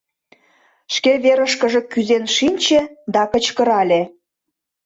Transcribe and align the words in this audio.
Шке 0.93 1.11
верышкыже 1.23 1.81
кӱзен 1.91 2.25
шинче 2.35 2.81
да 3.13 3.21
кычкырале: 3.31 4.01